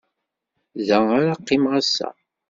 Da 0.87 0.99
ara 1.17 1.39
qqimeɣ 1.41 1.73
ass-a. 1.79 2.09